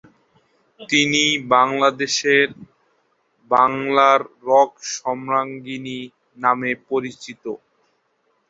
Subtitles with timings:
[0.89, 1.23] তিনি
[1.53, 2.47] বাংলাদেশের
[3.51, 5.99] "বাংলার রক সম্রাজ্ঞী"
[6.37, 7.43] নামেও পরিচিত।